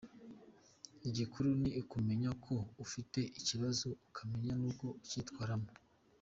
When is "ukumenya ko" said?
1.81-2.55